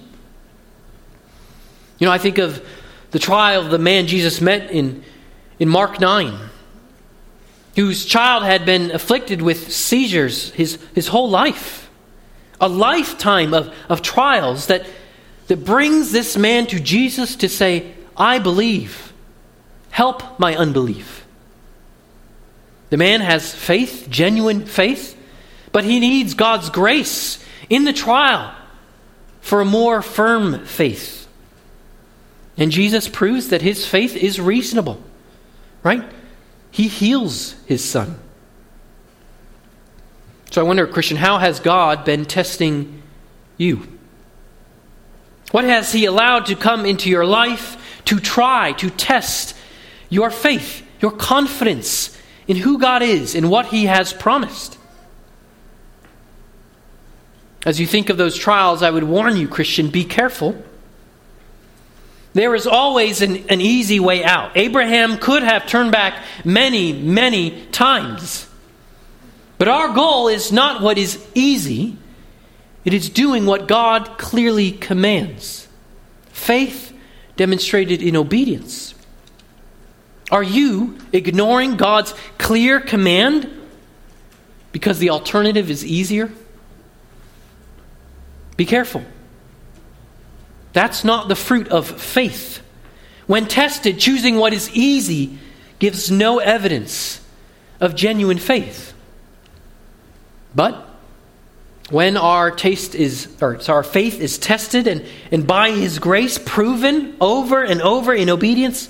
[1.98, 2.66] You know, I think of
[3.12, 5.02] the trial of the man Jesus met in,
[5.58, 6.38] in Mark 9,
[7.76, 11.88] whose child had been afflicted with seizures his, his whole life.
[12.60, 14.86] A lifetime of, of trials that,
[15.46, 19.12] that brings this man to Jesus to say, I believe.
[19.90, 21.26] Help my unbelief.
[22.90, 25.15] The man has faith, genuine faith,
[25.76, 28.54] but he needs God's grace in the trial
[29.42, 31.28] for a more firm faith.
[32.56, 34.98] And Jesus proves that his faith is reasonable,
[35.82, 36.02] right?
[36.70, 38.18] He heals his son.
[40.50, 43.02] So I wonder, Christian, how has God been testing
[43.58, 43.86] you?
[45.50, 49.54] What has he allowed to come into your life to try, to test
[50.08, 52.16] your faith, your confidence
[52.48, 54.78] in who God is in what He has promised.
[57.64, 60.62] As you think of those trials, I would warn you, Christian, be careful.
[62.32, 64.52] There is always an, an easy way out.
[64.56, 68.46] Abraham could have turned back many, many times.
[69.58, 71.96] But our goal is not what is easy,
[72.84, 75.66] it is doing what God clearly commands.
[76.30, 76.92] Faith
[77.36, 78.94] demonstrated in obedience.
[80.30, 83.50] Are you ignoring God's clear command
[84.72, 86.30] because the alternative is easier?
[88.56, 89.04] Be careful.
[90.72, 92.62] That's not the fruit of faith.
[93.26, 95.38] When tested, choosing what is easy
[95.78, 97.20] gives no evidence
[97.80, 98.94] of genuine faith.
[100.54, 100.86] But
[101.90, 106.38] when our taste is or so our faith is tested and, and by his grace
[106.38, 108.88] proven over and over in obedience,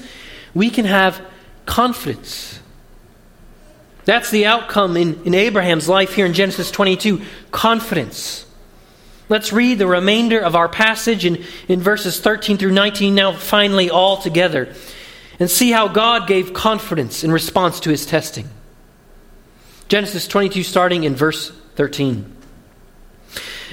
[0.54, 1.20] we can have
[1.66, 2.58] confidence.
[4.06, 8.45] That's the outcome in, in Abraham's life here in Genesis 22 confidence.
[9.28, 13.90] Let's read the remainder of our passage in, in verses 13 through 19, now finally
[13.90, 14.72] all together,
[15.40, 18.48] and see how God gave confidence in response to his testing.
[19.88, 22.36] Genesis 22, starting in verse 13.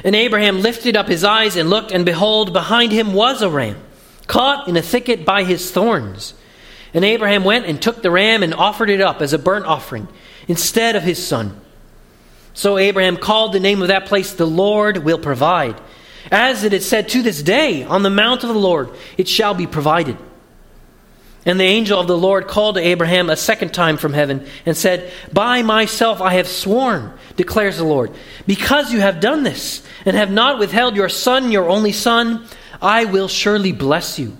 [0.03, 3.77] And Abraham lifted up his eyes and looked, and behold, behind him was a ram,
[4.25, 6.33] caught in a thicket by his thorns.
[6.95, 10.07] And Abraham went and took the ram and offered it up as a burnt offering
[10.47, 11.59] instead of his son.
[12.53, 15.79] So Abraham called the name of that place, The Lord Will Provide.
[16.31, 19.53] As it is said to this day, On the mount of the Lord it shall
[19.53, 20.17] be provided.
[21.45, 24.77] And the angel of the Lord called to Abraham a second time from heaven and
[24.77, 28.11] said, By myself I have sworn, declares the Lord,
[28.47, 32.45] because you have done this and have not withheld your son, your only son,
[32.81, 34.37] I will surely bless you.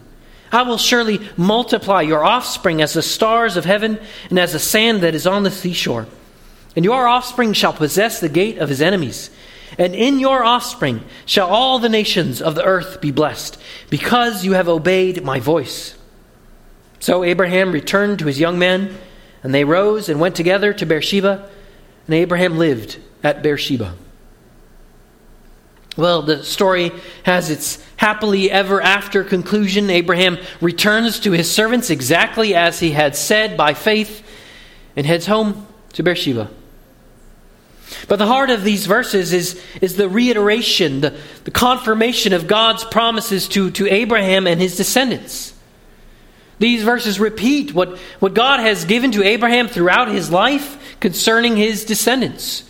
[0.52, 4.00] I will surely multiply your offspring as the stars of heaven
[4.30, 6.08] and as the sand that is on the seashore.
[6.76, 9.30] And your offspring shall possess the gate of his enemies.
[9.78, 13.60] And in your offspring shall all the nations of the earth be blessed,
[13.90, 15.96] because you have obeyed my voice.
[17.00, 18.96] So Abraham returned to his young men,
[19.42, 21.50] and they rose and went together to Beersheba,
[22.08, 23.96] and Abraham lived at Beersheba.
[25.96, 26.92] Well, the story
[27.24, 29.90] has its happily ever after conclusion.
[29.90, 34.26] Abraham returns to his servants exactly as he had said by faith
[34.96, 36.50] and heads home to Beersheba.
[38.08, 42.84] But the heart of these verses is, is the reiteration, the, the confirmation of God's
[42.84, 45.54] promises to, to Abraham and his descendants.
[46.60, 51.86] These verses repeat what, what God has given to Abraham throughout his life concerning his
[51.86, 52.70] descendants.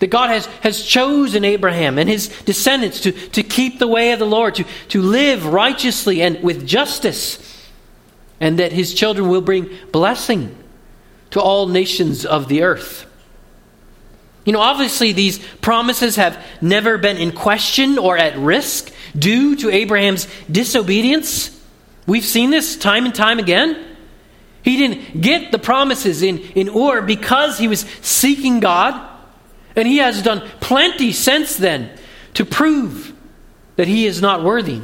[0.00, 4.18] That God has, has chosen Abraham and his descendants to, to keep the way of
[4.18, 7.38] the Lord, to, to live righteously and with justice,
[8.40, 10.54] and that his children will bring blessing
[11.30, 13.06] to all nations of the earth.
[14.44, 19.70] You know, obviously, these promises have never been in question or at risk due to
[19.70, 21.50] Abraham's disobedience.
[22.06, 23.82] We've seen this time and time again.
[24.62, 29.10] He didn't get the promises in, in Ur because he was seeking God.
[29.76, 31.90] And he has done plenty since then
[32.34, 33.12] to prove
[33.76, 34.80] that he is not worthy.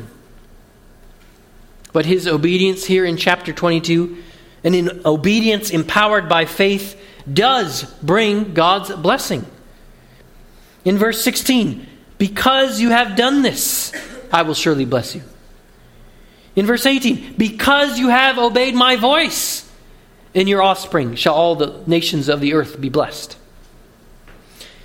[1.93, 4.23] But his obedience here in chapter 22,
[4.65, 7.00] and in obedience empowered by faith,
[7.33, 9.47] does bring God's blessing.
[10.85, 11.87] In verse 16,
[12.19, 13.93] because you have done this,
[14.33, 15.23] I will surely bless you.
[16.57, 19.71] In verse 18, because you have obeyed my voice,
[20.35, 23.37] in your offspring shall all the nations of the earth be blessed.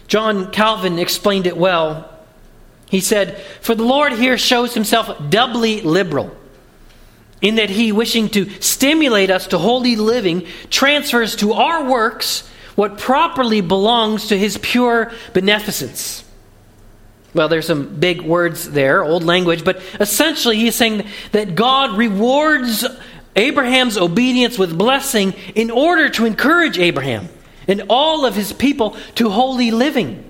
[0.07, 2.11] John Calvin explained it well.
[2.89, 6.35] He said, For the Lord here shows himself doubly liberal,
[7.41, 12.97] in that he, wishing to stimulate us to holy living, transfers to our works what
[12.97, 16.23] properly belongs to his pure beneficence.
[17.33, 22.85] Well, there's some big words there, old language, but essentially he's saying that God rewards
[23.35, 27.27] Abraham's obedience with blessing in order to encourage Abraham
[27.67, 30.23] and all of his people to holy living.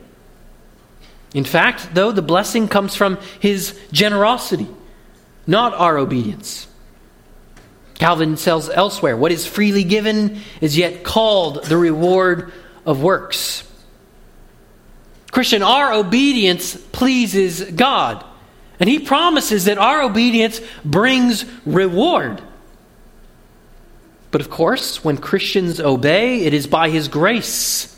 [1.33, 4.67] In fact, though, the blessing comes from his generosity,
[5.45, 6.65] not our obedience.
[7.95, 12.51] Calvin says elsewhere, what is freely given is yet called the reward
[12.85, 13.63] of works.
[15.31, 18.23] Christian, our obedience pleases God.
[18.79, 22.41] And he promises that our obedience brings reward.
[24.31, 27.91] But of course, when Christians obey, it is by his grace.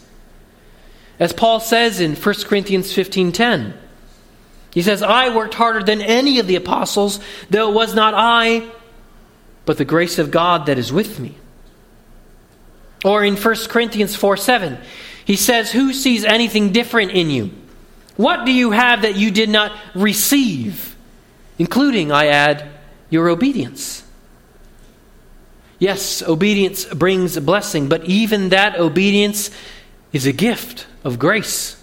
[1.20, 3.74] As Paul says in 1 Corinthians 15:10,
[4.72, 7.20] he says, "I worked harder than any of the apostles,
[7.50, 8.64] though it was not I,
[9.68, 11.38] but the grace of God that is with me."
[13.05, 14.78] Or in 1 Corinthians 4 7,
[15.26, 17.51] he says, Who sees anything different in you?
[18.15, 20.95] What do you have that you did not receive?
[21.59, 22.68] Including, I add,
[23.09, 24.03] your obedience.
[25.80, 29.51] Yes, obedience brings blessing, but even that obedience
[30.11, 31.82] is a gift of grace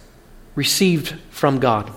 [0.56, 1.92] received from God.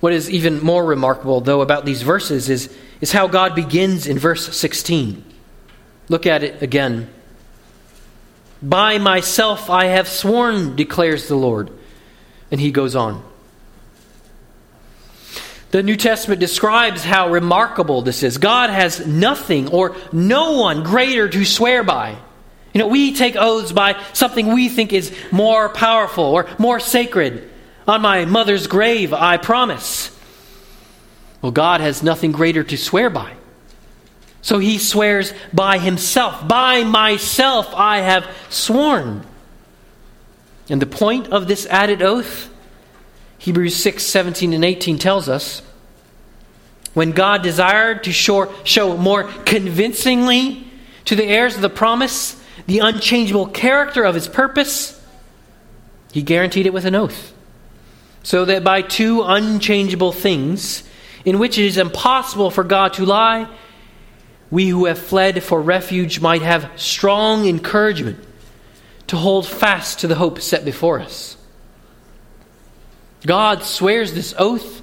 [0.00, 4.18] What is even more remarkable, though, about these verses is, is how God begins in
[4.18, 5.22] verse 16.
[6.08, 7.10] Look at it again.
[8.62, 11.70] By myself I have sworn, declares the Lord.
[12.50, 13.22] And he goes on.
[15.72, 18.38] The New Testament describes how remarkable this is.
[18.38, 22.16] God has nothing or no one greater to swear by.
[22.72, 27.50] You know, we take oaths by something we think is more powerful or more sacred.
[27.88, 30.16] On my mother's grave, I promise.
[31.42, 33.34] Well, God has nothing greater to swear by.
[34.40, 36.48] So he swears by himself.
[36.48, 39.26] By myself I have sworn.
[40.70, 42.48] And the point of this added oath
[43.38, 45.62] Hebrews 6 17 and 18 tells us
[46.94, 50.64] when God desired to show, more convincingly
[51.06, 55.00] to the heirs of the promise the unchangeable character of his purpose,
[56.12, 57.32] he guaranteed it with an oath.
[58.22, 60.84] So that by two unchangeable things,
[61.24, 63.48] in which it is impossible for God to lie,
[64.50, 68.18] we who have fled for refuge might have strong encouragement
[69.06, 71.36] to hold fast to the hope set before us.
[73.24, 74.82] God swears this oath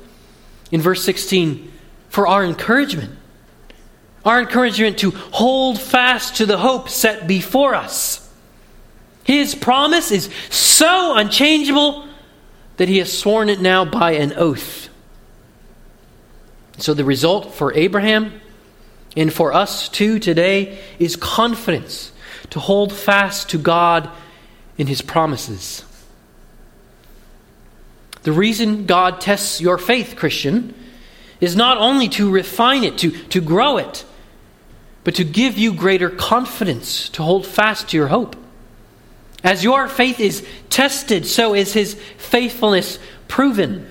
[0.72, 1.72] in verse 16
[2.10, 3.12] for our encouragement.
[4.26, 8.28] Our encouragement to hold fast to the hope set before us.
[9.24, 12.08] His promise is so unchangeable
[12.78, 14.89] that he has sworn it now by an oath.
[16.80, 18.41] So the result for Abraham
[19.15, 22.11] and for us too today is confidence
[22.51, 24.09] to hold fast to God
[24.77, 25.84] in his promises.
[28.23, 30.73] The reason God tests your faith, Christian,
[31.39, 34.03] is not only to refine it, to, to grow it,
[35.03, 38.36] but to give you greater confidence to hold fast to your hope.
[39.43, 43.89] As your faith is tested, so is his faithfulness proven.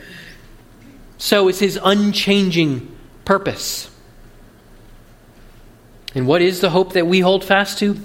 [1.19, 3.91] So is his unchanging purpose.
[6.14, 7.97] And what is the hope that we hold fast to?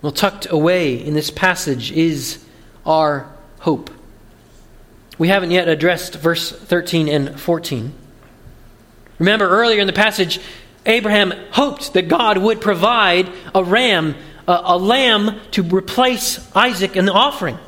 [0.00, 2.44] Well, tucked away in this passage is
[2.84, 3.90] our hope.
[5.18, 7.92] We haven't yet addressed verse 13 and 14.
[9.20, 10.40] Remember earlier in the passage,
[10.84, 17.04] Abraham hoped that God would provide a ram a, a lamb to replace Isaac in
[17.04, 17.58] the offering.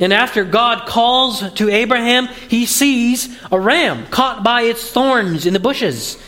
[0.00, 5.52] And after God calls to Abraham, he sees a ram caught by its thorns in
[5.52, 6.18] the bushes,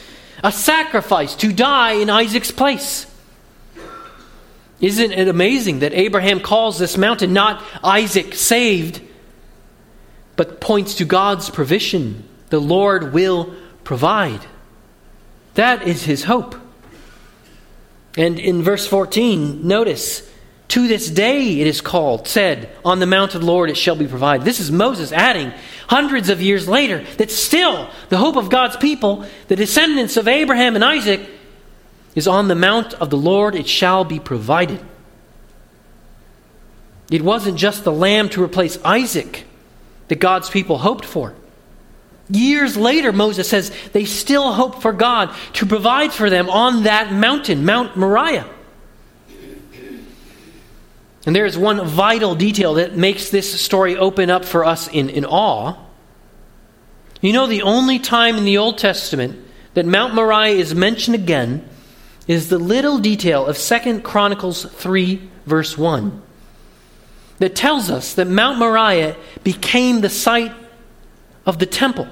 [0.45, 3.07] a sacrifice to die in Isaac's place.
[4.81, 9.01] Isn't it amazing that Abraham calls this mountain not Isaac saved,
[10.37, 12.29] but points to God's provision?
[12.51, 13.55] The Lord will
[13.85, 14.41] provide.
[15.55, 16.57] That is his hope.
[18.19, 20.29] And in verse 14, notice,
[20.73, 23.95] to this day it is called, said, on the mount of the Lord it shall
[23.95, 24.47] be provided.
[24.47, 25.53] This is Moses adding,
[25.87, 30.75] hundreds of years later, that still the hope of God's people, the descendants of Abraham
[30.75, 31.29] and Isaac,
[32.15, 34.81] is on the mount of the Lord it shall be provided.
[37.11, 39.45] It wasn't just the lamb to replace Isaac
[40.09, 41.35] that God's people hoped for.
[42.31, 47.13] Years later, Moses says they still hope for God to provide for them on that
[47.13, 48.49] mountain, Mount Moriah.
[51.25, 55.09] And there is one vital detail that makes this story open up for us in,
[55.09, 55.77] in awe.
[57.21, 59.39] You know, the only time in the Old Testament
[59.75, 61.67] that Mount Moriah is mentioned again
[62.27, 66.23] is the little detail of 2 Chronicles 3, verse 1,
[67.39, 70.53] that tells us that Mount Moriah became the site
[71.47, 72.09] of the temple.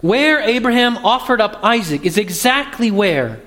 [0.00, 3.40] Where Abraham offered up Isaac is exactly where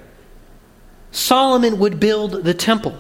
[1.16, 2.96] Solomon would build the temple.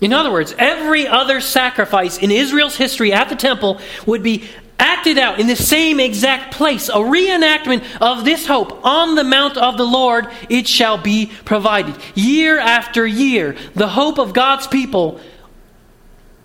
[0.00, 5.18] In other words, every other sacrifice in Israel's history at the temple would be acted
[5.18, 6.88] out in the same exact place.
[6.88, 11.96] A reenactment of this hope on the mount of the Lord, it shall be provided.
[12.14, 15.20] Year after year, the hope of God's people,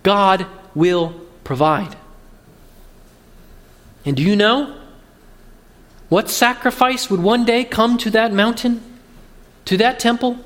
[0.02, 1.14] God will
[1.44, 1.94] provide.
[4.04, 4.76] And do you know
[6.08, 8.82] what sacrifice would one day come to that mountain,
[9.66, 10.38] to that temple?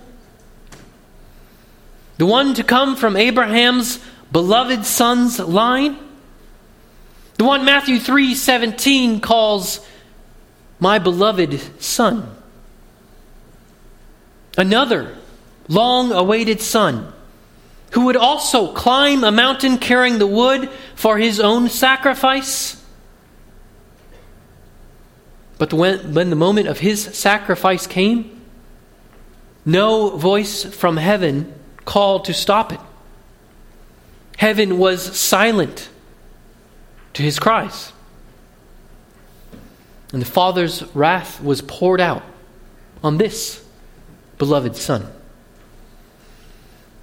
[2.19, 4.01] The one to come from Abraham's
[4.33, 5.97] beloved son's line?
[7.37, 9.81] The one Matthew 3:17 calls
[10.81, 12.35] my beloved son.
[14.57, 15.17] Another
[15.69, 17.13] long awaited son
[17.93, 22.83] who would also climb a mountain carrying the wood for his own sacrifice.
[25.59, 28.38] But when, when the moment of his sacrifice came,
[29.69, 31.53] no voice from heaven
[31.85, 32.81] called to stop it.
[34.39, 35.91] Heaven was silent
[37.13, 37.93] to his cries.
[40.11, 42.23] And the Father's wrath was poured out
[43.05, 43.63] on this
[44.39, 45.07] beloved Son.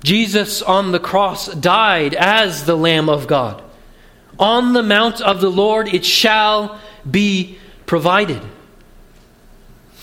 [0.03, 3.61] Jesus on the cross died as the Lamb of God.
[4.39, 8.41] On the mount of the Lord it shall be provided.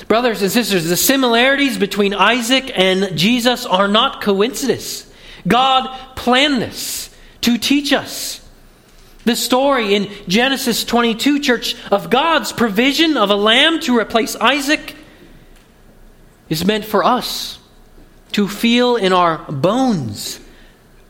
[0.08, 5.10] Brothers and sisters, the similarities between Isaac and Jesus are not coincidence.
[5.46, 8.40] God planned this to teach us.
[9.24, 14.96] The story in Genesis 22, church, of God's provision of a lamb to replace Isaac
[16.48, 17.58] is meant for us
[18.32, 20.40] to feel in our bones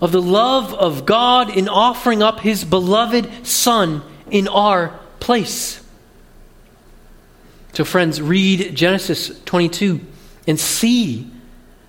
[0.00, 5.81] of the love of God in offering up his beloved Son in our place.
[7.72, 10.00] So, friends, read Genesis 22
[10.46, 11.30] and see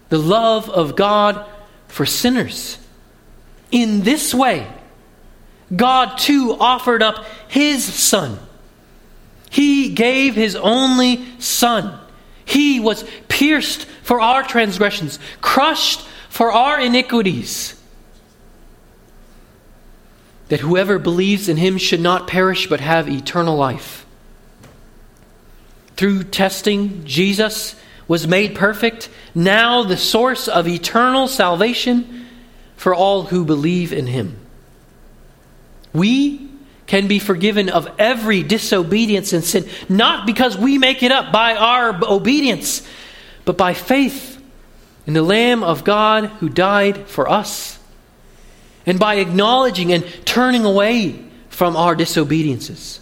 [0.09, 1.45] the love of God
[1.87, 2.77] for sinners.
[3.71, 4.67] In this way,
[5.75, 8.39] God too offered up his Son.
[9.49, 11.99] He gave his only Son.
[12.45, 17.79] He was pierced for our transgressions, crushed for our iniquities.
[20.49, 24.02] That whoever believes in him should not perish but have eternal life.
[26.03, 27.77] Through testing, Jesus
[28.09, 32.27] was made perfect, now the source of eternal salvation
[32.75, 34.37] for all who believe in him.
[35.93, 36.49] We
[36.87, 41.55] can be forgiven of every disobedience and sin, not because we make it up by
[41.55, 42.85] our obedience,
[43.45, 44.43] but by faith
[45.07, 47.79] in the Lamb of God who died for us,
[48.85, 52.99] and by acknowledging and turning away from our disobediences.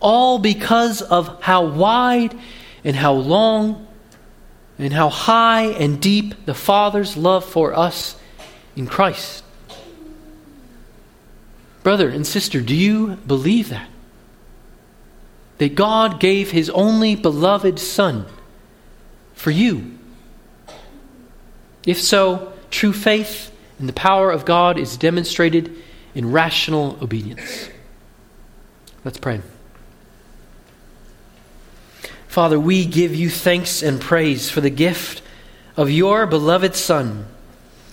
[0.00, 2.34] All because of how wide
[2.84, 3.86] and how long
[4.78, 8.16] and how high and deep the Father's love for us
[8.74, 9.44] in Christ.
[11.82, 13.88] Brother and sister, do you believe that?
[15.58, 18.26] That God gave His only beloved Son
[19.34, 19.98] for you?
[21.86, 25.74] If so, true faith in the power of God is demonstrated
[26.14, 27.70] in rational obedience.
[29.04, 29.40] Let's pray.
[32.30, 35.20] Father, we give you thanks and praise for the gift
[35.76, 37.26] of your beloved Son,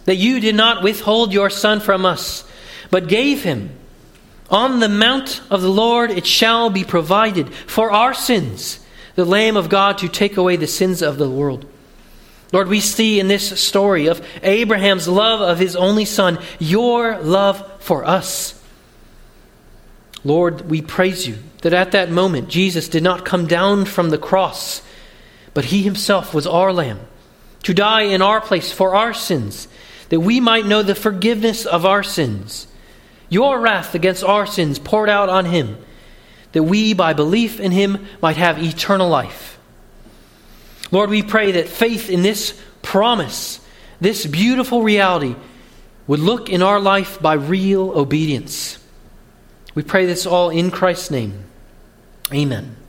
[0.06, 2.48] that you did not withhold your Son from us,
[2.92, 3.72] but gave him.
[4.52, 8.80] On the mount of the Lord it shall be provided for our sins,
[9.16, 11.66] the Lamb of God to take away the sins of the world.
[12.54, 17.82] Lord, we see in this story of Abraham's love of his only son, your love
[17.82, 18.54] for us.
[20.24, 24.18] Lord, we praise you that at that moment Jesus did not come down from the
[24.18, 24.82] cross,
[25.54, 27.00] but he himself was our lamb
[27.64, 29.68] to die in our place for our sins,
[30.10, 32.68] that we might know the forgiveness of our sins.
[33.30, 35.78] Your wrath against our sins poured out on him,
[36.54, 39.60] that we, by belief in him, might have eternal life.
[40.92, 43.60] Lord, we pray that faith in this promise,
[44.00, 45.36] this beautiful reality,
[46.08, 48.80] would look in our life by real obedience.
[49.76, 51.44] We pray this all in Christ's name.
[52.34, 52.87] Amen.